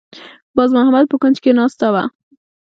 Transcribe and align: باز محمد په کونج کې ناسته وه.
باز 0.55 0.69
محمد 0.77 1.05
په 1.11 1.15
کونج 1.21 1.37
کې 1.43 1.51
ناسته 1.59 1.87
وه. 1.93 2.03